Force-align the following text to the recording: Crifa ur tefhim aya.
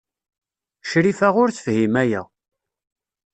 Crifa 0.89 1.27
ur 1.41 1.49
tefhim 1.57 1.95
aya. 2.03 2.21